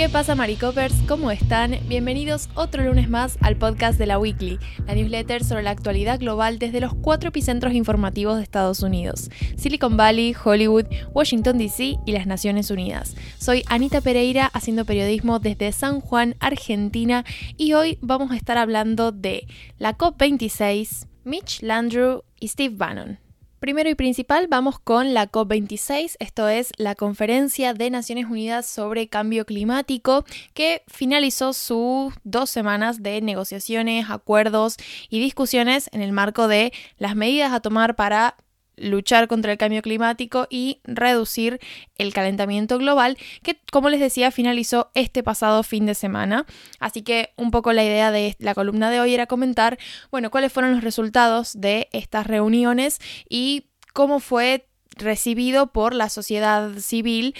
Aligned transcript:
¿Qué 0.00 0.08
pasa, 0.08 0.34
Maricopers? 0.34 0.94
¿Cómo 1.06 1.30
están? 1.30 1.78
Bienvenidos 1.86 2.48
otro 2.54 2.82
lunes 2.82 3.10
más 3.10 3.36
al 3.42 3.56
podcast 3.56 3.98
de 3.98 4.06
la 4.06 4.18
Weekly, 4.18 4.58
la 4.86 4.94
newsletter 4.94 5.44
sobre 5.44 5.62
la 5.62 5.72
actualidad 5.72 6.18
global 6.18 6.58
desde 6.58 6.80
los 6.80 6.94
cuatro 6.94 7.28
epicentros 7.28 7.74
informativos 7.74 8.38
de 8.38 8.42
Estados 8.42 8.82
Unidos: 8.82 9.28
Silicon 9.58 9.98
Valley, 9.98 10.34
Hollywood, 10.42 10.86
Washington 11.12 11.58
DC 11.58 11.98
y 12.06 12.12
las 12.12 12.26
Naciones 12.26 12.70
Unidas. 12.70 13.14
Soy 13.36 13.62
Anita 13.66 14.00
Pereira, 14.00 14.46
haciendo 14.46 14.86
periodismo 14.86 15.38
desde 15.38 15.70
San 15.70 16.00
Juan, 16.00 16.34
Argentina, 16.40 17.26
y 17.58 17.74
hoy 17.74 17.98
vamos 18.00 18.30
a 18.30 18.36
estar 18.36 18.56
hablando 18.56 19.12
de 19.12 19.46
la 19.76 19.98
COP26, 19.98 21.08
Mitch 21.24 21.60
Landrew 21.60 22.22
y 22.40 22.48
Steve 22.48 22.74
Bannon. 22.74 23.18
Primero 23.60 23.90
y 23.90 23.94
principal, 23.94 24.46
vamos 24.48 24.78
con 24.80 25.12
la 25.12 25.30
COP26, 25.30 26.16
esto 26.18 26.48
es 26.48 26.72
la 26.78 26.94
Conferencia 26.94 27.74
de 27.74 27.90
Naciones 27.90 28.24
Unidas 28.24 28.64
sobre 28.64 29.08
Cambio 29.08 29.44
Climático, 29.44 30.24
que 30.54 30.82
finalizó 30.86 31.52
sus 31.52 32.14
dos 32.24 32.48
semanas 32.48 33.02
de 33.02 33.20
negociaciones, 33.20 34.08
acuerdos 34.08 34.78
y 35.10 35.20
discusiones 35.20 35.90
en 35.92 36.00
el 36.00 36.12
marco 36.12 36.48
de 36.48 36.72
las 36.96 37.14
medidas 37.16 37.52
a 37.52 37.60
tomar 37.60 37.96
para 37.96 38.38
luchar 38.80 39.28
contra 39.28 39.52
el 39.52 39.58
cambio 39.58 39.82
climático 39.82 40.46
y 40.50 40.80
reducir 40.84 41.60
el 41.96 42.12
calentamiento 42.12 42.78
global, 42.78 43.16
que 43.42 43.60
como 43.70 43.90
les 43.90 44.00
decía 44.00 44.30
finalizó 44.30 44.90
este 44.94 45.22
pasado 45.22 45.62
fin 45.62 45.86
de 45.86 45.94
semana. 45.94 46.46
Así 46.78 47.02
que 47.02 47.32
un 47.36 47.50
poco 47.50 47.72
la 47.72 47.84
idea 47.84 48.10
de 48.10 48.36
la 48.38 48.54
columna 48.54 48.90
de 48.90 49.00
hoy 49.00 49.14
era 49.14 49.26
comentar, 49.26 49.78
bueno, 50.10 50.30
cuáles 50.30 50.52
fueron 50.52 50.72
los 50.72 50.84
resultados 50.84 51.60
de 51.60 51.88
estas 51.92 52.26
reuniones 52.26 52.98
y 53.28 53.66
cómo 53.92 54.20
fue 54.20 54.66
recibido 54.96 55.68
por 55.68 55.94
la 55.94 56.08
sociedad 56.08 56.72
civil 56.78 57.34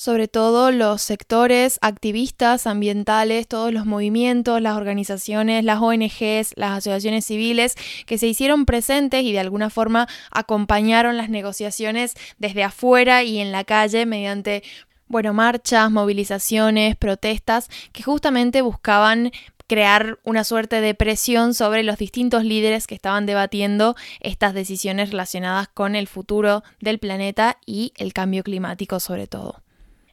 sobre 0.00 0.28
todo 0.28 0.70
los 0.70 1.02
sectores 1.02 1.78
activistas 1.82 2.66
ambientales, 2.66 3.46
todos 3.46 3.70
los 3.70 3.84
movimientos, 3.84 4.62
las 4.62 4.78
organizaciones, 4.78 5.62
las 5.62 5.82
ONGs, 5.82 6.54
las 6.56 6.78
asociaciones 6.78 7.26
civiles 7.26 7.74
que 8.06 8.16
se 8.16 8.26
hicieron 8.26 8.64
presentes 8.64 9.22
y 9.24 9.32
de 9.32 9.40
alguna 9.40 9.68
forma 9.68 10.08
acompañaron 10.30 11.18
las 11.18 11.28
negociaciones 11.28 12.14
desde 12.38 12.64
afuera 12.64 13.24
y 13.24 13.40
en 13.40 13.52
la 13.52 13.64
calle 13.64 14.06
mediante 14.06 14.62
bueno, 15.06 15.34
marchas, 15.34 15.90
movilizaciones, 15.90 16.96
protestas 16.96 17.68
que 17.92 18.02
justamente 18.02 18.62
buscaban 18.62 19.32
crear 19.66 20.18
una 20.24 20.44
suerte 20.44 20.80
de 20.80 20.94
presión 20.94 21.52
sobre 21.52 21.82
los 21.82 21.98
distintos 21.98 22.42
líderes 22.42 22.86
que 22.86 22.94
estaban 22.94 23.26
debatiendo 23.26 23.96
estas 24.20 24.54
decisiones 24.54 25.10
relacionadas 25.10 25.68
con 25.68 25.94
el 25.94 26.06
futuro 26.06 26.64
del 26.80 26.98
planeta 26.98 27.58
y 27.66 27.92
el 27.98 28.14
cambio 28.14 28.42
climático 28.42 28.98
sobre 28.98 29.26
todo. 29.26 29.60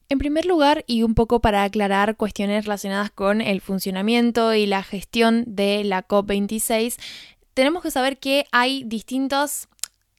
En 0.10 0.20
primer 0.20 0.46
lugar, 0.46 0.86
y 0.88 1.04
un 1.04 1.16
poco 1.16 1.42
para 1.42 1.64
aclarar 1.64 2.16
cuestiones 2.16 2.64
relacionadas 2.64 3.12
con 3.12 3.42
el 3.42 3.60
funcionamiento 3.60 4.54
y 4.54 4.66
la 4.66 4.82
gestión 4.82 5.44
de 5.48 5.84
la 5.84 6.08
COP26, 6.08 6.96
tenemos 7.54 7.84
que 7.84 7.92
saber 7.92 8.18
que 8.18 8.46
hay 8.52 8.84
distintos 8.86 9.68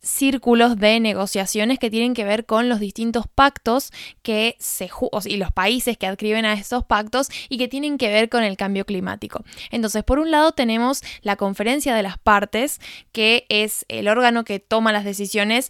círculos 0.01 0.77
de 0.77 1.01
negociaciones 1.01 1.79
que 1.79 1.91
tienen 1.91 2.15
que 2.15 2.25
ver 2.25 2.47
con 2.47 2.69
los 2.69 2.81
distintos 2.81 3.27
pactos 3.35 3.91
que 4.23 4.57
se 4.59 4.89
y 5.25 5.37
los 5.39 5.53
países 5.53 5.99
que 5.99 6.07
adscriben 6.07 6.45
a 6.45 6.53
estos 6.53 6.85
pactos 6.85 7.29
y 7.49 7.59
que 7.59 7.69
tienen 7.69 7.99
que 7.99 8.09
ver 8.09 8.29
con 8.29 8.45
el 8.45 8.57
cambio 8.57 8.85
climático. 8.85 9.45
Entonces, 9.71 10.05
por 10.05 10.19
un 10.19 10.31
lado 10.31 10.53
tenemos 10.53 11.03
la 11.23 11.37
conferencia 11.37 11.95
de 11.95 12.03
las 12.03 12.19
partes, 12.19 12.81
que 13.13 13.47
es 13.49 13.85
el 13.89 14.09
órgano 14.09 14.45
que 14.45 14.61
toma 14.61 14.93
las 14.93 15.05
decisiones 15.05 15.69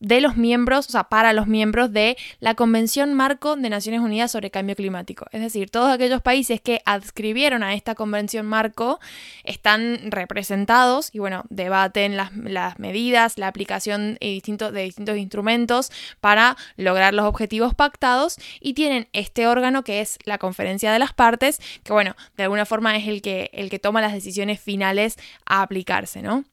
de 0.00 0.20
los 0.20 0.36
miembros, 0.36 0.88
o 0.88 0.90
sea, 0.90 1.04
para 1.04 1.32
los 1.32 1.46
miembros 1.46 1.92
de 1.92 2.16
la 2.40 2.54
Convención 2.54 3.14
Marco 3.14 3.54
de 3.56 3.68
Naciones 3.68 4.00
Unidas 4.00 4.32
sobre 4.32 4.50
Cambio 4.50 4.74
Climático. 4.74 5.26
Es 5.30 5.42
decir, 5.42 5.70
todos 5.70 5.90
aquellos 5.90 6.22
países 6.22 6.60
que 6.60 6.80
adscribieron 6.86 7.62
a 7.62 7.74
esta 7.74 7.94
Convención 7.94 8.46
Marco 8.46 8.98
están 9.44 10.10
representados 10.10 11.10
y, 11.12 11.18
bueno, 11.18 11.44
debaten 11.50 12.16
las, 12.16 12.30
medidas, 12.78 13.36
la 13.36 13.48
aplicación 13.48 14.16
de 14.20 14.28
distintos, 14.28 14.72
de 14.72 14.82
distintos 14.82 15.18
instrumentos 15.18 15.92
para 16.20 16.56
lograr 16.76 17.12
los 17.12 17.26
objetivos 17.26 17.74
pactados 17.74 18.36
y 18.58 18.72
tienen 18.74 19.08
este 19.12 19.46
órgano 19.46 19.84
que 19.84 20.00
es 20.00 20.18
la 20.24 20.38
Conferencia 20.38 20.92
de 20.92 20.98
las 20.98 21.12
Partes, 21.12 21.60
que, 21.84 21.92
bueno, 21.92 22.16
de 22.36 22.44
alguna 22.44 22.64
forma 22.64 22.96
es 22.96 23.06
el 23.06 23.20
que, 23.20 23.50
el 23.52 23.68
que 23.68 23.78
toma 23.78 24.00
las 24.00 24.14
decisiones 24.14 24.60
finales 24.60 25.18
a 25.44 25.60
aplicarse, 25.60 26.22
¿no? 26.22 26.44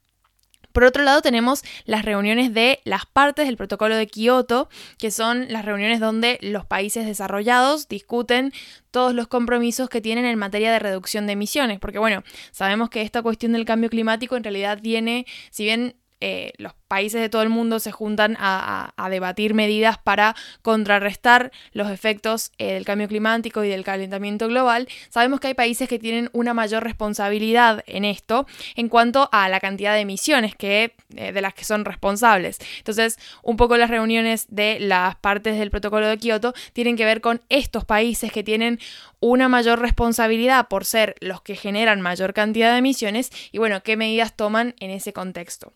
Por 0.78 0.84
otro 0.84 1.04
lado, 1.04 1.24
tenemos 1.24 1.64
las 1.86 2.06
reuniones 2.06 2.54
de 2.54 2.82
las 2.84 3.08
partes 3.08 3.48
del 3.48 3.58
protocolo 3.58 3.96
de 3.96 4.06
Kioto, 4.06 4.70
que 5.00 5.10
son 5.10 5.52
las 5.52 5.66
reuniones 5.66 6.00
donde 6.00 6.38
los 6.44 6.68
países 6.68 7.08
desarrollados 7.08 7.88
discuten 7.88 8.54
todos 8.92 9.16
los 9.16 9.28
compromisos 9.28 9.90
que 9.90 10.02
tienen 10.02 10.26
en 10.26 10.38
materia 10.38 10.72
de 10.72 10.78
reducción 10.78 11.26
de 11.26 11.34
emisiones, 11.34 11.80
porque 11.80 11.98
bueno, 11.98 12.24
sabemos 12.52 12.92
que 12.92 13.02
esta 13.02 13.24
cuestión 13.24 13.54
del 13.54 13.66
cambio 13.66 13.90
climático 13.90 14.38
en 14.38 14.44
realidad 14.44 14.80
tiene, 14.80 15.26
si 15.50 15.64
bien 15.64 15.96
eh, 16.19 16.53
los 16.57 16.73
países 16.88 17.22
de 17.22 17.29
todo 17.29 17.44
el 17.44 17.50
mundo 17.50 17.79
se 17.79 17.91
juntan 17.91 18.38
a, 18.39 18.94
debatir 19.11 19.53
medidas 19.53 19.97
para 19.97 20.35
contrarrestar 20.61 21.51
los 21.72 21.89
efectos 21.89 22.51
eh, 22.57 22.73
del 22.73 22.85
cambio 22.85 23.07
climático 23.07 23.63
y 23.63 23.69
del 23.69 23.83
calentamiento 23.83 24.47
global, 24.47 24.88
sabemos 25.09 25.39
que 25.39 25.47
hay 25.47 25.53
países 25.53 25.88
que 25.88 26.00
tienen 26.00 26.29
una 26.33 26.53
mayor 26.53 26.83
responsabilidad 26.83 27.83
en 27.88 28.03
esto 28.03 28.47
en 28.75 28.89
cuanto 28.89 29.29
a 29.31 29.47
la 29.47 29.59
cantidad 29.59 29.94
de 29.94 30.01
emisiones 30.01 30.55
que, 30.55 30.95
eh, 31.16 31.31
de 31.31 31.41
las 31.41 31.53
que 31.53 31.63
son 31.63 31.85
responsables. 31.85 32.57
Entonces, 32.79 33.17
un 33.44 33.55
poco 33.55 33.78
las 33.78 33.89
reuniones 33.89 34.47
de 34.49 34.78
las 34.79 35.16
partes 35.16 35.57
del 35.57 35.72
protocolo 35.72 36.07
de 36.07 36.17
Kioto 36.17 36.53
tienen 36.73 36.97
que 36.97 37.05
ver 37.05 37.22
con 37.22 37.41
estos 37.49 37.85
países 37.85 38.31
que 38.31 38.44
tienen 38.44 38.79
una 39.19 39.49
mayor 39.49 39.79
responsabilidad 39.79 40.67
por 40.67 40.85
ser 40.85 41.16
los 41.22 41.41
que 41.41 41.55
generan 41.55 42.01
mayor 42.01 42.34
cantidad 42.34 42.72
de 42.72 42.79
emisiones 42.79 43.31
y 43.51 43.57
bueno, 43.57 43.81
qué 43.84 43.97
medidas 43.97 44.35
toman 44.35 44.75
en 44.79 44.91
ese 44.91 45.13
contexto. 45.13 45.73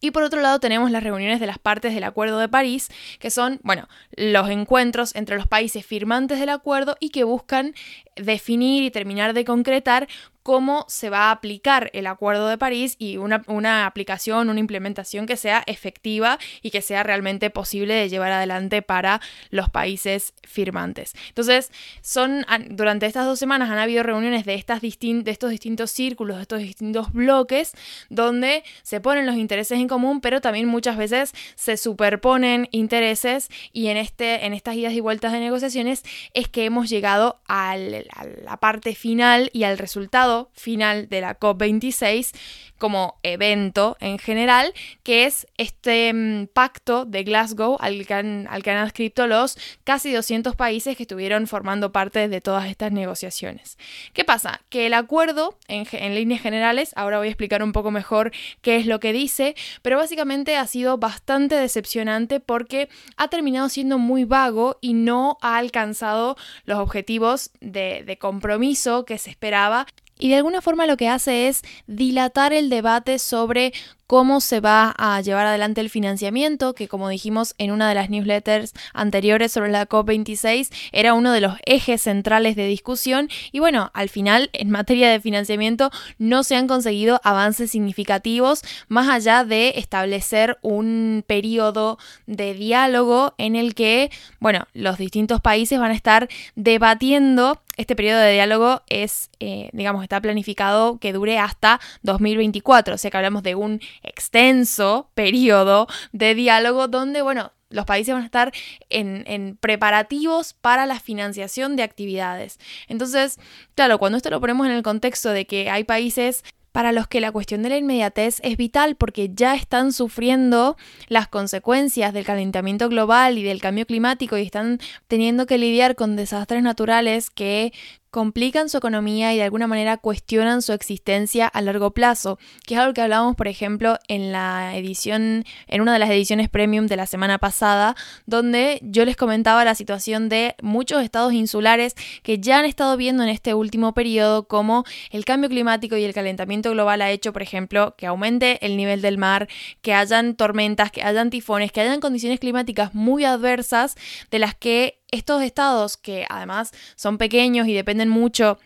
Y 0.00 0.12
por 0.12 0.22
otro 0.22 0.40
lado 0.40 0.60
tenemos 0.60 0.90
las 0.90 1.02
reuniones 1.02 1.40
de 1.40 1.46
las 1.46 1.58
partes 1.58 1.94
del 1.94 2.04
Acuerdo 2.04 2.38
de 2.38 2.48
París, 2.48 2.88
que 3.18 3.30
son, 3.30 3.60
bueno, 3.62 3.88
los 4.16 4.48
encuentros 4.48 5.14
entre 5.14 5.36
los 5.36 5.48
países 5.48 5.84
firmantes 5.84 6.38
del 6.38 6.50
acuerdo 6.50 6.96
y 7.00 7.10
que 7.10 7.24
buscan 7.24 7.74
definir 8.16 8.84
y 8.84 8.90
terminar 8.90 9.34
de 9.34 9.44
concretar 9.44 10.08
cómo 10.42 10.86
se 10.88 11.10
va 11.10 11.28
a 11.28 11.30
aplicar 11.30 11.90
el 11.92 12.06
Acuerdo 12.06 12.48
de 12.48 12.58
París 12.58 12.96
y 12.98 13.18
una, 13.18 13.86
aplicación, 13.86 14.48
una 14.48 14.60
implementación 14.60 15.26
que 15.26 15.36
sea 15.36 15.62
efectiva 15.66 16.38
y 16.62 16.70
que 16.70 16.82
sea 16.82 17.02
realmente 17.02 17.50
posible 17.50 17.94
de 17.94 18.08
llevar 18.08 18.32
adelante 18.32 18.82
para 18.82 19.20
los 19.50 19.68
países 19.68 20.34
firmantes. 20.44 21.14
Entonces, 21.28 21.70
son, 22.00 22.46
durante 22.70 23.06
estas 23.06 23.26
dos 23.26 23.38
semanas 23.38 23.70
han 23.70 23.78
habido 23.78 24.02
reuniones 24.02 24.44
de, 24.44 24.54
estas 24.54 24.80
de 24.80 25.22
estos 25.26 25.50
distintos 25.50 25.90
círculos, 25.90 26.36
de 26.36 26.42
estos 26.42 26.60
distintos 26.60 27.12
bloques, 27.12 27.72
donde 28.08 28.64
se 28.82 29.00
ponen 29.00 29.26
los 29.26 29.36
intereses 29.36 29.78
en 29.78 29.88
común, 29.88 30.20
pero 30.20 30.40
también 30.40 30.66
muchas 30.66 30.96
veces 30.96 31.32
se 31.56 31.76
superponen 31.76 32.68
intereses 32.70 33.48
y 33.72 33.88
en, 33.88 33.96
este, 33.96 34.46
en 34.46 34.54
estas 34.54 34.76
idas 34.76 34.92
y 34.92 35.00
vueltas 35.00 35.32
de 35.32 35.40
negociaciones 35.40 36.02
es 36.34 36.48
que 36.48 36.64
hemos 36.64 36.88
llegado 36.88 37.40
a 37.46 37.76
la 37.76 38.56
parte 38.60 38.94
final 38.94 39.50
y 39.52 39.64
al 39.64 39.78
resultado 39.78 40.37
final 40.52 41.08
de 41.08 41.20
la 41.20 41.38
COP26 41.38 42.32
como 42.78 43.18
evento 43.22 43.96
en 44.00 44.18
general, 44.18 44.72
que 45.02 45.24
es 45.24 45.46
este 45.56 46.12
mm, 46.12 46.46
pacto 46.46 47.04
de 47.04 47.24
Glasgow 47.24 47.76
al 47.80 48.06
que, 48.06 48.14
han, 48.14 48.46
al 48.48 48.62
que 48.62 48.70
han 48.70 48.78
adscrito 48.78 49.26
los 49.26 49.58
casi 49.84 50.12
200 50.12 50.56
países 50.56 50.96
que 50.96 51.02
estuvieron 51.02 51.46
formando 51.46 51.92
parte 51.92 52.28
de 52.28 52.40
todas 52.40 52.66
estas 52.66 52.92
negociaciones. 52.92 53.78
¿Qué 54.12 54.24
pasa? 54.24 54.60
Que 54.68 54.86
el 54.86 54.94
acuerdo, 54.94 55.58
en, 55.66 55.86
en 55.92 56.14
líneas 56.14 56.40
generales, 56.40 56.92
ahora 56.96 57.18
voy 57.18 57.26
a 57.26 57.30
explicar 57.30 57.62
un 57.62 57.72
poco 57.72 57.90
mejor 57.90 58.32
qué 58.62 58.76
es 58.76 58.86
lo 58.86 59.00
que 59.00 59.12
dice, 59.12 59.56
pero 59.82 59.98
básicamente 59.98 60.56
ha 60.56 60.66
sido 60.66 60.98
bastante 60.98 61.56
decepcionante 61.56 62.40
porque 62.40 62.88
ha 63.16 63.28
terminado 63.28 63.68
siendo 63.68 63.98
muy 63.98 64.24
vago 64.24 64.78
y 64.80 64.94
no 64.94 65.38
ha 65.42 65.56
alcanzado 65.56 66.36
los 66.64 66.78
objetivos 66.78 67.50
de, 67.60 68.04
de 68.04 68.18
compromiso 68.18 69.04
que 69.04 69.18
se 69.18 69.30
esperaba 69.30 69.86
y 70.18 70.28
de 70.28 70.36
alguna 70.36 70.60
forma 70.60 70.86
lo 70.86 70.96
que 70.96 71.08
hace 71.08 71.48
es 71.48 71.62
dilatar 71.86 72.52
el 72.52 72.70
debate 72.70 73.18
sobre 73.18 73.72
cómo 74.08 74.40
se 74.40 74.60
va 74.60 74.94
a 74.96 75.20
llevar 75.20 75.46
adelante 75.46 75.82
el 75.82 75.90
financiamiento, 75.90 76.74
que 76.74 76.88
como 76.88 77.10
dijimos 77.10 77.54
en 77.58 77.70
una 77.70 77.90
de 77.90 77.94
las 77.94 78.08
newsletters 78.08 78.72
anteriores 78.94 79.52
sobre 79.52 79.70
la 79.70 79.86
COP26, 79.86 80.70
era 80.92 81.12
uno 81.12 81.30
de 81.30 81.42
los 81.42 81.56
ejes 81.66 82.02
centrales 82.02 82.56
de 82.56 82.66
discusión. 82.66 83.28
Y 83.52 83.60
bueno, 83.60 83.90
al 83.92 84.08
final, 84.08 84.48
en 84.54 84.70
materia 84.70 85.10
de 85.10 85.20
financiamiento, 85.20 85.90
no 86.18 86.42
se 86.42 86.56
han 86.56 86.66
conseguido 86.66 87.20
avances 87.22 87.70
significativos 87.70 88.62
más 88.88 89.08
allá 89.08 89.44
de 89.44 89.74
establecer 89.76 90.56
un 90.62 91.22
periodo 91.26 91.98
de 92.26 92.54
diálogo 92.54 93.34
en 93.36 93.56
el 93.56 93.74
que, 93.74 94.10
bueno, 94.40 94.66
los 94.72 94.96
distintos 94.96 95.42
países 95.42 95.78
van 95.78 95.90
a 95.90 95.94
estar 95.94 96.28
debatiendo 96.56 97.60
este 97.78 97.94
periodo 97.94 98.18
de 98.18 98.32
diálogo 98.32 98.82
es, 98.88 99.30
eh, 99.38 99.70
digamos, 99.72 100.02
está 100.02 100.20
planificado 100.20 100.98
que 100.98 101.12
dure 101.12 101.38
hasta 101.38 101.80
2024, 102.02 102.96
o 102.96 102.98
sea 102.98 103.10
que 103.10 103.16
hablamos 103.16 103.44
de 103.44 103.54
un 103.54 103.80
extenso 104.02 105.10
periodo 105.14 105.86
de 106.12 106.34
diálogo 106.34 106.88
donde, 106.88 107.22
bueno, 107.22 107.52
los 107.70 107.84
países 107.84 108.14
van 108.14 108.22
a 108.22 108.26
estar 108.26 108.52
en, 108.88 109.24
en, 109.26 109.56
preparativos 109.56 110.54
para 110.54 110.86
la 110.86 111.00
financiación 111.00 111.76
de 111.76 111.82
actividades. 111.82 112.58
Entonces, 112.86 113.38
claro, 113.74 113.98
cuando 113.98 114.16
esto 114.16 114.30
lo 114.30 114.40
ponemos 114.40 114.66
en 114.66 114.72
el 114.72 114.82
contexto 114.82 115.30
de 115.30 115.46
que 115.46 115.68
hay 115.68 115.84
países 115.84 116.44
para 116.72 116.92
los 116.92 117.08
que 117.08 117.20
la 117.20 117.32
cuestión 117.32 117.62
de 117.62 117.70
la 117.70 117.76
inmediatez 117.76 118.40
es 118.44 118.56
vital 118.56 118.94
porque 118.94 119.30
ya 119.34 119.54
están 119.54 119.92
sufriendo 119.92 120.76
las 121.08 121.26
consecuencias 121.26 122.12
del 122.12 122.24
calentamiento 122.24 122.88
global 122.88 123.36
y 123.36 123.42
del 123.42 123.60
cambio 123.60 123.86
climático 123.86 124.36
y 124.38 124.42
están 124.42 124.78
teniendo 125.08 125.46
que 125.46 125.58
lidiar 125.58 125.96
con 125.96 126.14
desastres 126.14 126.62
naturales 126.62 127.30
que 127.30 127.72
complican 128.10 128.68
su 128.68 128.78
economía 128.78 129.32
y 129.32 129.36
de 129.36 129.42
alguna 129.42 129.66
manera 129.66 129.96
cuestionan 129.96 130.62
su 130.62 130.72
existencia 130.72 131.46
a 131.46 131.60
largo 131.60 131.92
plazo, 131.92 132.38
que 132.66 132.74
es 132.74 132.80
algo 132.80 132.94
que 132.94 133.02
hablábamos, 133.02 133.36
por 133.36 133.48
ejemplo, 133.48 133.98
en 134.08 134.32
la 134.32 134.76
edición, 134.76 135.44
en 135.66 135.80
una 135.80 135.92
de 135.92 135.98
las 135.98 136.10
ediciones 136.10 136.48
premium 136.48 136.86
de 136.86 136.96
la 136.96 137.06
semana 137.06 137.38
pasada, 137.38 137.96
donde 138.26 138.80
yo 138.82 139.04
les 139.04 139.16
comentaba 139.16 139.64
la 139.64 139.74
situación 139.74 140.28
de 140.28 140.54
muchos 140.62 141.02
estados 141.02 141.32
insulares 141.32 141.94
que 142.22 142.38
ya 142.38 142.58
han 142.58 142.64
estado 142.64 142.96
viendo 142.96 143.22
en 143.22 143.28
este 143.28 143.54
último 143.54 143.94
periodo 143.94 144.48
cómo 144.48 144.84
el 145.10 145.24
cambio 145.24 145.48
climático 145.48 145.96
y 145.96 146.04
el 146.04 146.14
calentamiento 146.14 146.70
global 146.70 147.02
ha 147.02 147.10
hecho, 147.10 147.32
por 147.32 147.42
ejemplo, 147.42 147.94
que 147.96 148.06
aumente 148.06 148.64
el 148.64 148.76
nivel 148.76 149.02
del 149.02 149.18
mar, 149.18 149.48
que 149.82 149.94
hayan 149.94 150.34
tormentas, 150.34 150.90
que 150.90 151.02
hayan 151.02 151.30
tifones, 151.30 151.72
que 151.72 151.80
hayan 151.80 152.00
condiciones 152.00 152.40
climáticas 152.40 152.94
muy 152.94 153.24
adversas 153.24 153.96
de 154.30 154.38
las 154.38 154.54
que 154.54 154.98
estos 155.10 155.42
estados, 155.42 155.96
que 155.96 156.26
además 156.28 156.72
son 156.96 157.18
pequeños 157.18 157.66
y 157.66 157.74
dependen 157.74 158.08
mucho 158.08 158.58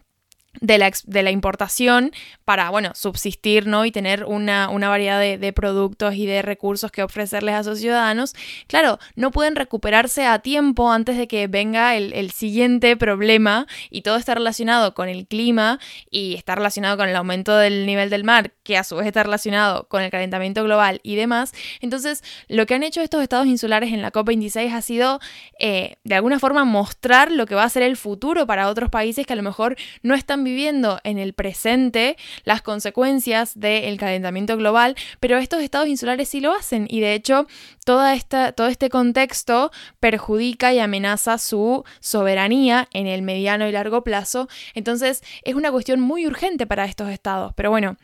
de 0.60 0.78
la, 0.78 1.30
importación 1.30 2.12
para, 2.44 2.70
bueno, 2.70 2.92
subsistir, 2.94 3.66
¿no? 3.66 3.84
Y 3.86 3.90
tener 3.90 4.24
una, 4.24 4.68
una 4.68 4.88
variedad 4.88 5.18
de, 5.18 5.52
productos 5.52 6.14
y 6.14 6.26
de 6.26 6.42
recursos 6.42 6.92
que 6.92 7.02
ofrecerles 7.02 7.54
a 7.54 7.64
sus 7.64 7.78
ciudadanos, 7.78 8.34
claro, 8.66 8.98
no 9.16 9.30
pueden 9.30 9.56
recuperarse 9.56 10.26
a 10.26 10.40
tiempo 10.40 10.92
antes 10.92 11.16
de 11.16 11.26
que 11.26 11.46
venga 11.46 11.96
el, 11.96 12.12
el, 12.12 12.30
siguiente 12.30 12.96
problema 12.96 13.66
y 13.90 14.02
todo 14.02 14.16
está 14.16 14.34
relacionado 14.34 14.94
con 14.94 15.08
el 15.08 15.26
clima 15.26 15.78
y 16.10 16.34
está 16.34 16.54
relacionado 16.54 16.96
con 16.96 17.08
el 17.08 17.16
aumento 17.16 17.56
del 17.56 17.86
nivel 17.86 18.10
del 18.10 18.24
mar, 18.24 18.52
que 18.62 18.76
a 18.76 18.84
su 18.84 18.96
vez 18.96 19.06
está 19.06 19.22
relacionado 19.22 19.88
con 19.88 20.02
el 20.02 20.10
calentamiento 20.10 20.62
global 20.64 21.00
y 21.02 21.16
demás. 21.16 21.52
Entonces, 21.80 22.22
lo 22.48 22.66
que 22.66 22.74
han 22.74 22.82
hecho 22.82 23.00
estos 23.00 23.22
estados 23.22 23.46
insulares 23.46 23.92
en 23.92 24.02
la 24.02 24.12
COP26 24.12 24.72
ha 24.72 24.82
sido, 24.82 25.20
eh, 25.58 25.96
de 26.04 26.14
alguna 26.14 26.38
forma, 26.38 26.64
mostrar 26.64 27.30
lo 27.30 27.46
que 27.46 27.54
va 27.54 27.64
a 27.64 27.68
ser 27.68 27.82
el 27.82 27.96
futuro 27.96 28.46
para 28.46 28.68
otros 28.68 28.90
países 28.90 29.26
que 29.26 29.32
a 29.32 29.36
lo 29.36 29.42
mejor 29.42 29.76
no 30.02 30.14
están 30.14 30.41
viviendo 30.44 31.00
en 31.04 31.18
el 31.18 31.32
presente 31.32 32.16
las 32.44 32.62
consecuencias 32.62 33.58
del 33.58 33.98
calentamiento 33.98 34.56
global, 34.56 34.96
pero 35.20 35.38
estos 35.38 35.62
estados 35.62 35.88
insulares 35.88 36.28
sí 36.28 36.40
lo 36.40 36.52
hacen 36.52 36.86
y 36.88 37.00
de 37.00 37.14
hecho 37.14 37.46
toda 37.84 38.14
esta, 38.14 38.52
todo 38.52 38.68
este 38.68 38.88
contexto 38.88 39.70
perjudica 40.00 40.72
y 40.72 40.78
amenaza 40.78 41.38
su 41.38 41.84
soberanía 42.00 42.88
en 42.92 43.06
el 43.06 43.22
mediano 43.22 43.68
y 43.68 43.72
largo 43.72 44.04
plazo. 44.04 44.48
Entonces 44.74 45.22
es 45.42 45.54
una 45.54 45.70
cuestión 45.70 46.00
muy 46.00 46.26
urgente 46.26 46.66
para 46.66 46.84
estos 46.84 47.10
estados. 47.10 47.52
Pero 47.54 47.70
bueno, 47.70 47.96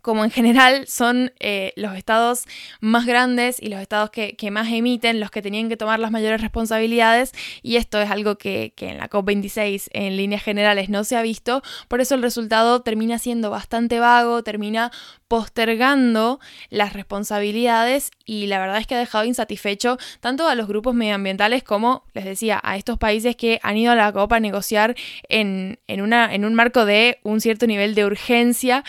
como 0.00 0.24
en 0.24 0.30
general 0.30 0.86
son 0.86 1.32
eh, 1.38 1.72
los 1.76 1.96
estados 1.96 2.44
más 2.80 3.06
grandes 3.06 3.62
y 3.62 3.68
los 3.68 3.80
estados 3.80 4.10
que, 4.10 4.36
más 4.50 4.70
emiten 4.72 5.20
los 5.20 5.30
que 5.30 5.42
tenían 5.42 5.68
que 5.68 5.76
tomar 5.76 5.98
las 5.98 6.10
mayores 6.10 6.40
responsabilidades 6.40 7.32
y 7.62 7.76
esto 7.76 8.00
es 8.00 8.10
algo 8.10 8.36
que, 8.36 8.72
que 8.76 8.88
en 8.88 8.98
la 8.98 9.08
COP26 9.08 9.88
en 9.92 10.16
líneas 10.16 10.42
generales 10.42 10.88
no 10.88 11.04
se 11.04 11.16
ha 11.16 11.22
visto, 11.22 11.62
por 11.88 12.00
eso 12.00 12.14
el 12.14 12.22
resultado 12.22 12.82
termina 12.82 13.18
siendo 13.18 13.50
bastante 13.50 14.00
vago, 14.00 14.42
termina 14.42 14.90
postergando 15.32 16.40
las 16.68 16.92
responsabilidades 16.92 18.10
y 18.26 18.48
la 18.48 18.58
verdad 18.58 18.76
es 18.76 18.86
que 18.86 18.96
ha 18.96 18.98
dejado 18.98 19.24
insatisfecho 19.24 19.96
tanto 20.20 20.46
a 20.46 20.54
los 20.54 20.68
grupos 20.68 20.94
medioambientales 20.94 21.62
como, 21.62 22.04
les 22.12 22.26
decía, 22.26 22.60
a 22.62 22.76
estos 22.76 22.98
países 22.98 23.34
que 23.34 23.58
han 23.62 23.78
ido 23.78 23.92
a 23.92 23.96
la 23.96 24.12
COP 24.12 24.30
a 24.34 24.40
negociar 24.40 24.94
en, 25.30 25.78
en, 25.86 26.02
una, 26.02 26.34
en 26.34 26.44
un 26.44 26.52
marco 26.52 26.84
de 26.84 27.18
un 27.22 27.40
cierto 27.40 27.66
nivel 27.66 27.94
de 27.94 28.04
urgencia 28.04 28.84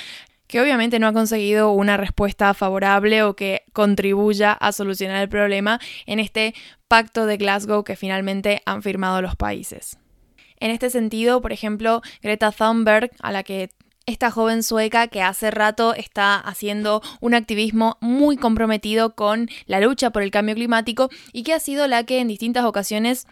que 0.54 0.62
obviamente 0.62 1.00
no 1.00 1.08
ha 1.08 1.14
conseguido 1.14 1.72
una 1.72 1.98
respuesta 1.98 2.54
favorable 2.54 3.24
o 3.24 3.36
que 3.36 3.64
contribuya 3.74 4.52
a 4.54 4.72
solucionar 4.72 5.24
el 5.24 5.28
problema 5.28 5.80
en 6.06 6.20
este 6.20 6.54
pacto 6.88 7.26
de 7.26 7.38
Glasgow 7.38 7.84
que 7.84 7.96
finalmente 7.96 8.62
han 8.68 8.84
firmado 8.84 9.24
los 9.24 9.36
países. 9.36 9.98
En 10.60 10.70
este 10.70 10.92
sentido, 10.92 11.42
por 11.42 11.54
ejemplo, 11.54 12.04
Greta 12.22 12.52
Thunberg, 12.52 13.10
a 13.24 13.32
la 13.32 13.42
que 13.42 13.72
esta 14.06 14.30
joven 14.30 14.62
sueca 14.62 15.08
que 15.08 15.24
hace 15.24 15.50
rato 15.50 15.96
está 15.96 16.36
haciendo 16.36 17.02
un 17.20 17.34
activismo 17.34 17.98
muy 18.00 18.38
comprometido 18.38 19.16
con 19.16 19.50
la 19.66 19.80
lucha 19.80 20.12
por 20.12 20.22
el 20.22 20.30
cambio 20.30 20.54
climático 20.54 21.10
y 21.32 21.42
que 21.42 21.56
ha 21.56 21.60
sido 21.60 21.88
la 21.88 22.04
que 22.04 22.20
en 22.20 22.28
distintas 22.28 22.66
ocasiones 22.66 23.26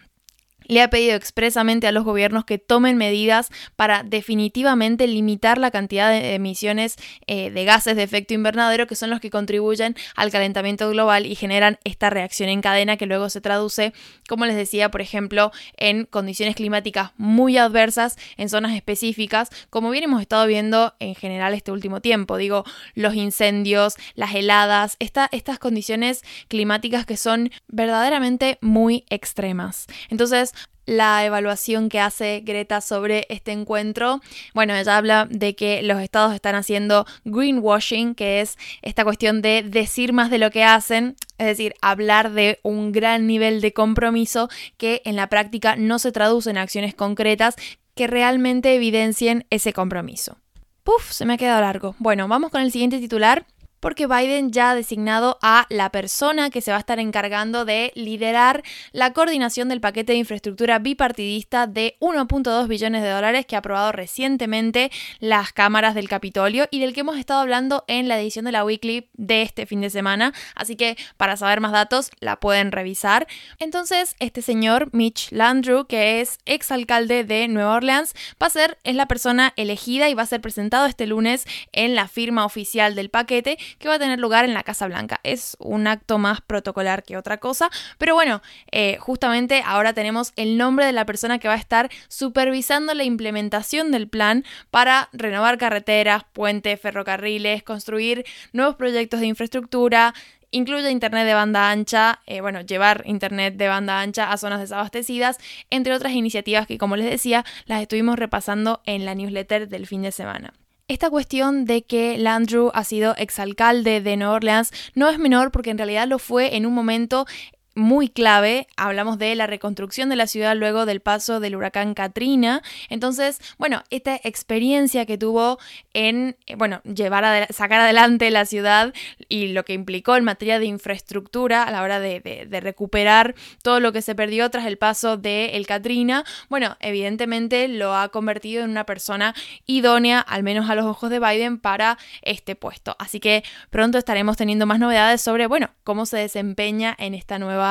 le 0.66 0.82
ha 0.82 0.90
pedido 0.90 1.14
expresamente 1.14 1.86
a 1.86 1.92
los 1.92 2.04
gobiernos 2.04 2.44
que 2.44 2.58
tomen 2.58 2.96
medidas 2.96 3.50
para 3.76 4.02
definitivamente 4.02 5.06
limitar 5.06 5.58
la 5.58 5.70
cantidad 5.70 6.10
de 6.10 6.34
emisiones 6.34 6.96
eh, 7.26 7.50
de 7.50 7.64
gases 7.64 7.96
de 7.96 8.02
efecto 8.02 8.34
invernadero 8.34 8.86
que 8.86 8.96
son 8.96 9.10
los 9.10 9.20
que 9.20 9.30
contribuyen 9.30 9.96
al 10.16 10.30
calentamiento 10.30 10.88
global 10.90 11.26
y 11.26 11.34
generan 11.34 11.78
esta 11.84 12.10
reacción 12.10 12.48
en 12.48 12.60
cadena 12.60 12.96
que 12.96 13.06
luego 13.06 13.30
se 13.30 13.40
traduce, 13.40 13.92
como 14.28 14.46
les 14.46 14.56
decía, 14.56 14.90
por 14.90 15.00
ejemplo, 15.00 15.52
en 15.76 16.04
condiciones 16.04 16.56
climáticas 16.56 17.12
muy 17.16 17.56
adversas 17.56 18.16
en 18.36 18.48
zonas 18.48 18.74
específicas, 18.74 19.50
como 19.70 19.90
bien 19.90 20.04
hemos 20.04 20.20
estado 20.20 20.46
viendo 20.46 20.94
en 21.00 21.14
general 21.14 21.54
este 21.54 21.72
último 21.72 22.00
tiempo. 22.00 22.36
Digo, 22.36 22.64
los 22.94 23.14
incendios, 23.14 23.94
las 24.14 24.34
heladas, 24.34 24.96
estas 24.98 25.58
condiciones 25.58 26.22
climáticas 26.48 27.06
que 27.06 27.16
son 27.16 27.50
verdaderamente 27.68 28.58
muy 28.60 29.04
extremas. 29.10 29.86
Entonces, 30.08 30.54
la 30.86 31.24
evaluación 31.24 31.88
que 31.88 32.00
hace 32.00 32.42
Greta 32.44 32.80
sobre 32.80 33.26
este 33.28 33.52
encuentro. 33.52 34.20
Bueno, 34.54 34.74
ella 34.74 34.96
habla 34.96 35.26
de 35.30 35.54
que 35.54 35.82
los 35.82 36.00
estados 36.00 36.34
están 36.34 36.54
haciendo 36.54 37.06
greenwashing, 37.24 38.14
que 38.14 38.40
es 38.40 38.58
esta 38.82 39.04
cuestión 39.04 39.42
de 39.42 39.62
decir 39.62 40.12
más 40.12 40.30
de 40.30 40.38
lo 40.38 40.50
que 40.50 40.64
hacen, 40.64 41.16
es 41.38 41.46
decir, 41.46 41.74
hablar 41.80 42.32
de 42.32 42.60
un 42.62 42.92
gran 42.92 43.26
nivel 43.26 43.60
de 43.60 43.72
compromiso 43.72 44.48
que 44.76 45.02
en 45.04 45.16
la 45.16 45.28
práctica 45.28 45.76
no 45.76 45.98
se 45.98 46.12
traduce 46.12 46.50
en 46.50 46.58
acciones 46.58 46.94
concretas 46.94 47.56
que 47.94 48.06
realmente 48.06 48.74
evidencien 48.74 49.46
ese 49.50 49.72
compromiso. 49.72 50.38
Puf, 50.84 51.12
se 51.12 51.24
me 51.24 51.34
ha 51.34 51.38
quedado 51.38 51.60
largo. 51.60 51.94
Bueno, 51.98 52.26
vamos 52.26 52.50
con 52.50 52.60
el 52.60 52.72
siguiente 52.72 52.98
titular 52.98 53.46
porque 53.82 54.06
Biden 54.06 54.52
ya 54.52 54.70
ha 54.70 54.74
designado 54.76 55.38
a 55.42 55.66
la 55.68 55.90
persona 55.90 56.50
que 56.50 56.60
se 56.60 56.70
va 56.70 56.76
a 56.76 56.80
estar 56.80 57.00
encargando 57.00 57.64
de 57.64 57.90
liderar 57.96 58.62
la 58.92 59.12
coordinación 59.12 59.68
del 59.68 59.80
paquete 59.80 60.12
de 60.12 60.18
infraestructura 60.20 60.78
bipartidista 60.78 61.66
de 61.66 61.96
1.2 61.98 62.68
billones 62.68 63.02
de 63.02 63.10
dólares 63.10 63.44
que 63.44 63.56
ha 63.56 63.58
aprobado 63.58 63.90
recientemente 63.90 64.92
las 65.18 65.52
cámaras 65.52 65.96
del 65.96 66.08
Capitolio 66.08 66.68
y 66.70 66.78
del 66.78 66.94
que 66.94 67.00
hemos 67.00 67.18
estado 67.18 67.40
hablando 67.40 67.84
en 67.88 68.06
la 68.06 68.20
edición 68.20 68.44
de 68.44 68.52
la 68.52 68.64
Weekly 68.64 69.08
de 69.14 69.42
este 69.42 69.66
fin 69.66 69.80
de 69.80 69.90
semana. 69.90 70.32
Así 70.54 70.76
que 70.76 70.96
para 71.16 71.36
saber 71.36 71.60
más 71.60 71.72
datos 71.72 72.12
la 72.20 72.38
pueden 72.38 72.70
revisar. 72.70 73.26
Entonces, 73.58 74.14
este 74.20 74.42
señor 74.42 74.90
Mitch 74.92 75.32
Landrew, 75.32 75.86
que 75.86 76.20
es 76.20 76.38
exalcalde 76.46 77.24
de 77.24 77.48
Nueva 77.48 77.74
Orleans, 77.74 78.14
va 78.40 78.46
a 78.46 78.50
ser, 78.50 78.78
es 78.84 78.94
la 78.94 79.08
persona 79.08 79.52
elegida 79.56 80.08
y 80.08 80.14
va 80.14 80.22
a 80.22 80.26
ser 80.26 80.40
presentado 80.40 80.86
este 80.86 81.08
lunes 81.08 81.46
en 81.72 81.96
la 81.96 82.06
firma 82.06 82.44
oficial 82.44 82.94
del 82.94 83.10
paquete 83.10 83.58
que 83.78 83.88
va 83.88 83.94
a 83.94 83.98
tener 83.98 84.18
lugar 84.18 84.44
en 84.44 84.54
la 84.54 84.62
Casa 84.62 84.86
Blanca. 84.86 85.20
Es 85.22 85.56
un 85.58 85.86
acto 85.86 86.18
más 86.18 86.40
protocolar 86.40 87.02
que 87.02 87.16
otra 87.16 87.38
cosa, 87.38 87.70
pero 87.98 88.14
bueno, 88.14 88.42
eh, 88.70 88.96
justamente 88.98 89.62
ahora 89.64 89.92
tenemos 89.92 90.32
el 90.36 90.56
nombre 90.56 90.86
de 90.86 90.92
la 90.92 91.06
persona 91.06 91.38
que 91.38 91.48
va 91.48 91.54
a 91.54 91.58
estar 91.58 91.90
supervisando 92.08 92.94
la 92.94 93.04
implementación 93.04 93.90
del 93.90 94.08
plan 94.08 94.44
para 94.70 95.08
renovar 95.12 95.58
carreteras, 95.58 96.24
puentes, 96.32 96.80
ferrocarriles, 96.80 97.62
construir 97.62 98.24
nuevos 98.52 98.76
proyectos 98.76 99.20
de 99.20 99.26
infraestructura, 99.26 100.14
incluye 100.52 100.90
internet 100.90 101.26
de 101.26 101.34
banda 101.34 101.70
ancha, 101.70 102.20
eh, 102.26 102.40
bueno, 102.40 102.60
llevar 102.60 103.02
internet 103.06 103.56
de 103.56 103.68
banda 103.68 104.00
ancha 104.00 104.30
a 104.30 104.36
zonas 104.36 104.60
desabastecidas, 104.60 105.38
entre 105.70 105.94
otras 105.94 106.12
iniciativas 106.12 106.66
que, 106.66 106.78
como 106.78 106.96
les 106.96 107.10
decía, 107.10 107.44
las 107.66 107.82
estuvimos 107.82 108.18
repasando 108.18 108.82
en 108.86 109.04
la 109.04 109.14
newsletter 109.14 109.68
del 109.68 109.86
fin 109.86 110.02
de 110.02 110.12
semana. 110.12 110.52
Esta 110.92 111.08
cuestión 111.08 111.64
de 111.64 111.84
que 111.84 112.18
Landrew 112.18 112.70
ha 112.74 112.84
sido 112.84 113.16
exalcalde 113.16 114.02
de 114.02 114.18
Nueva 114.18 114.34
Orleans 114.34 114.72
no 114.94 115.08
es 115.08 115.18
menor 115.18 115.50
porque 115.50 115.70
en 115.70 115.78
realidad 115.78 116.06
lo 116.06 116.18
fue 116.18 116.54
en 116.54 116.66
un 116.66 116.74
momento 116.74 117.24
muy 117.74 118.08
clave. 118.08 118.66
Hablamos 118.76 119.18
de 119.18 119.34
la 119.34 119.46
reconstrucción 119.46 120.08
de 120.08 120.16
la 120.16 120.26
ciudad 120.26 120.56
luego 120.56 120.86
del 120.86 121.00
paso 121.00 121.40
del 121.40 121.56
huracán 121.56 121.94
Katrina. 121.94 122.62
Entonces, 122.88 123.40
bueno, 123.58 123.82
esta 123.90 124.16
experiencia 124.16 125.06
que 125.06 125.18
tuvo 125.18 125.58
en, 125.94 126.36
eh, 126.46 126.54
bueno, 126.56 126.82
llevar 126.82 127.24
a 127.24 127.46
sacar 127.48 127.80
adelante 127.80 128.30
la 128.30 128.44
ciudad 128.44 128.92
y 129.28 129.48
lo 129.48 129.64
que 129.64 129.72
implicó 129.72 130.16
en 130.16 130.24
materia 130.24 130.58
de 130.58 130.66
infraestructura 130.66 131.62
a 131.62 131.70
la 131.70 131.82
hora 131.82 132.00
de, 132.00 132.22
recuperar 132.62 133.34
todo 133.62 133.80
lo 133.80 133.92
que 133.92 134.02
se 134.02 134.14
perdió 134.14 134.48
tras 134.50 134.66
el 134.66 134.78
paso 134.78 135.16
del 135.16 135.66
Katrina, 135.66 136.24
bueno, 136.48 136.76
evidentemente 136.80 137.66
lo 137.66 137.94
ha 137.94 138.08
convertido 138.10 138.62
en 138.62 138.70
una 138.70 138.84
persona 138.84 139.34
idónea, 139.66 140.20
al 140.20 140.42
menos 140.42 140.70
a 140.70 140.74
los 140.74 140.84
ojos 140.84 141.10
de 141.10 141.18
Biden, 141.18 141.58
para 141.58 141.98
este 142.22 142.54
puesto. 142.54 142.94
Así 142.98 143.18
que 143.20 143.42
pronto 143.70 143.98
estaremos 143.98 144.36
teniendo 144.36 144.66
más 144.66 144.78
novedades 144.78 145.20
sobre, 145.22 145.46
bueno, 145.46 145.70
cómo 145.82 146.06
se 146.06 146.18
desempeña 146.18 146.94
en 146.98 147.14
esta 147.14 147.38
nueva 147.38 147.61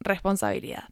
responsabilidad. 0.00 0.88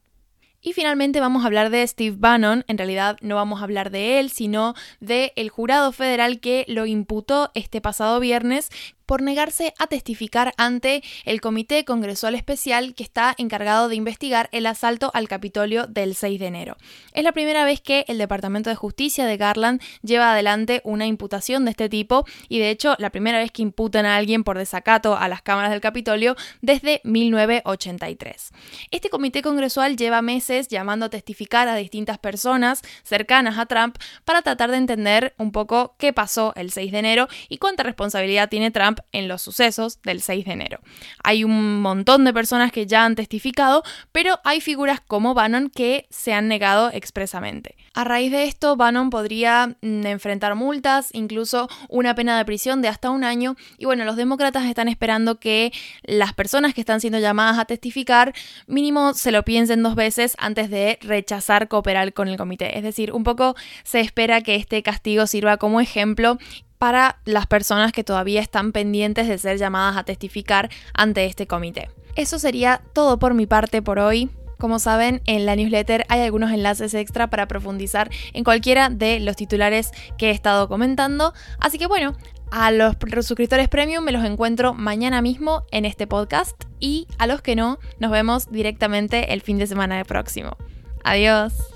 Y 0.65 0.73
finalmente 0.73 1.19
vamos 1.19 1.43
a 1.43 1.45
hablar 1.45 1.69
de 1.69 1.85
Steve 1.85 2.15
Bannon. 2.17 2.65
En 2.67 2.79
realidad 2.79 3.17
no 3.21 3.35
vamos 3.35 3.61
a 3.61 3.65
hablar 3.65 3.91
de 3.91 4.19
él, 4.19 4.31
sino 4.31 4.73
del 4.99 5.31
el 5.35 5.49
jurado 5.49 5.91
federal 5.91 6.39
que 6.39 6.65
lo 6.67 6.87
imputó 6.87 7.51
este 7.53 7.81
pasado 7.81 8.19
viernes 8.19 8.71
por 9.05 9.21
negarse 9.21 9.73
a 9.79 9.87
testificar 9.87 10.53
ante 10.57 11.03
el 11.25 11.41
Comité 11.41 11.85
Congresual 11.85 12.35
Especial 12.35 12.93
que 12.95 13.03
está 13.03 13.35
encargado 13.37 13.89
de 13.89 13.95
investigar 13.95 14.49
el 14.51 14.65
asalto 14.65 15.11
al 15.13 15.27
Capitolio 15.27 15.87
del 15.87 16.15
6 16.15 16.39
de 16.39 16.45
enero. 16.47 16.77
Es 17.13 17.23
la 17.23 17.31
primera 17.31 17.65
vez 17.65 17.81
que 17.81 18.05
el 18.07 18.17
Departamento 18.17 18.69
de 18.69 18.75
Justicia 18.75 19.25
de 19.25 19.37
Garland 19.37 19.81
lleva 20.01 20.31
adelante 20.31 20.81
una 20.83 21.05
imputación 21.05 21.65
de 21.65 21.71
este 21.71 21.89
tipo 21.89 22.25
y 22.49 22.59
de 22.59 22.69
hecho 22.69 22.95
la 22.99 23.09
primera 23.09 23.39
vez 23.39 23.51
que 23.51 23.61
imputan 23.61 24.05
a 24.05 24.15
alguien 24.15 24.43
por 24.43 24.57
desacato 24.57 25.17
a 25.17 25.27
las 25.27 25.41
cámaras 25.41 25.71
del 25.71 25.81
Capitolio 25.81 26.35
desde 26.61 27.01
1983. 27.03 28.51
Este 28.91 29.09
Comité 29.09 29.41
Congresual 29.41 29.97
lleva 29.97 30.21
meses 30.21 30.67
llamando 30.67 31.05
a 31.05 31.09
testificar 31.09 31.67
a 31.67 31.75
distintas 31.75 32.17
personas 32.17 32.81
cercanas 33.03 33.57
a 33.57 33.65
Trump 33.65 33.97
para 34.23 34.41
tratar 34.41 34.71
de 34.71 34.77
entender 34.77 35.33
un 35.37 35.51
poco 35.51 35.95
qué 35.97 36.13
pasó 36.13 36.53
el 36.55 36.71
6 36.71 36.91
de 36.91 36.99
enero 36.99 37.27
y 37.49 37.57
cuánta 37.57 37.83
responsabilidad 37.83 38.49
tiene 38.49 38.71
Trump 38.71 38.94
en 39.11 39.27
los 39.27 39.41
sucesos 39.41 40.01
del 40.01 40.21
6 40.21 40.45
de 40.45 40.51
enero. 40.51 40.79
Hay 41.23 41.43
un 41.43 41.81
montón 41.81 42.25
de 42.25 42.33
personas 42.33 42.71
que 42.71 42.85
ya 42.85 43.05
han 43.05 43.15
testificado, 43.15 43.83
pero 44.11 44.39
hay 44.43 44.61
figuras 44.61 45.01
como 45.01 45.33
Bannon 45.33 45.69
que 45.69 46.07
se 46.09 46.33
han 46.33 46.47
negado 46.47 46.89
expresamente. 46.93 47.75
A 47.93 48.03
raíz 48.03 48.31
de 48.31 48.43
esto, 48.43 48.75
Bannon 48.75 49.09
podría 49.09 49.77
mm, 49.81 50.05
enfrentar 50.05 50.55
multas, 50.55 51.09
incluso 51.13 51.69
una 51.87 52.13
pena 52.13 52.37
de 52.37 52.45
prisión 52.45 52.81
de 52.81 52.89
hasta 52.89 53.09
un 53.09 53.23
año, 53.23 53.55
y 53.77 53.85
bueno, 53.85 54.03
los 54.03 54.17
demócratas 54.17 54.65
están 54.65 54.89
esperando 54.89 55.39
que 55.39 55.71
las 56.03 56.33
personas 56.33 56.73
que 56.73 56.81
están 56.81 56.99
siendo 56.99 57.19
llamadas 57.19 57.57
a 57.57 57.65
testificar 57.65 58.33
mínimo 58.67 59.13
se 59.13 59.31
lo 59.31 59.43
piensen 59.43 59.81
dos 59.81 59.95
veces 59.95 60.35
antes 60.39 60.69
de 60.69 60.99
rechazar 61.01 61.67
cooperar 61.67 62.13
con 62.13 62.27
el 62.27 62.37
comité. 62.37 62.77
Es 62.77 62.83
decir, 62.83 63.13
un 63.13 63.23
poco 63.23 63.55
se 63.83 64.01
espera 64.01 64.41
que 64.41 64.55
este 64.55 64.83
castigo 64.83 65.25
sirva 65.27 65.57
como 65.57 65.79
ejemplo 65.79 66.37
para 66.77 67.19
las 67.25 67.47
personas 67.47 67.91
que 67.91 68.03
todavía 68.03 68.41
están 68.41 68.71
pendientes 68.71 69.27
de 69.27 69.37
ser 69.37 69.57
llamadas 69.57 69.97
a 69.97 70.03
testificar 70.03 70.69
ante 70.93 71.25
este 71.25 71.47
comité. 71.47 71.89
Eso 72.15 72.39
sería 72.39 72.81
todo 72.93 73.19
por 73.19 73.33
mi 73.33 73.45
parte 73.45 73.81
por 73.81 73.99
hoy. 73.99 74.29
Como 74.57 74.79
saben, 74.79 75.21
en 75.25 75.45
la 75.45 75.55
newsletter 75.55 76.05
hay 76.07 76.21
algunos 76.21 76.51
enlaces 76.51 76.93
extra 76.93 77.29
para 77.29 77.47
profundizar 77.47 78.09
en 78.33 78.45
cualquiera 78.45 78.89
de 78.89 79.19
los 79.19 79.35
titulares 79.35 79.91
que 80.17 80.27
he 80.27 80.31
estado 80.31 80.69
comentando. 80.69 81.33
Así 81.59 81.77
que 81.77 81.87
bueno, 81.87 82.15
a 82.51 82.71
los 82.71 82.95
suscriptores 83.21 83.67
premium 83.67 84.03
me 84.03 84.13
los 84.13 84.23
encuentro 84.23 84.73
mañana 84.73 85.21
mismo 85.21 85.63
en 85.71 85.83
este 85.83 86.07
podcast 86.07 86.63
y 86.79 87.07
a 87.17 87.27
los 87.27 87.41
que 87.41 87.55
no, 87.55 87.79
nos 87.99 88.11
vemos 88.11 88.49
directamente 88.49 89.33
el 89.33 89.41
fin 89.41 89.57
de 89.57 89.67
semana 89.67 90.03
próximo. 90.05 90.55
Adiós. 91.03 91.74